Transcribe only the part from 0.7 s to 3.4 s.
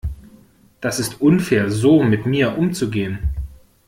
Das ist unfair so mit mir umzugehen.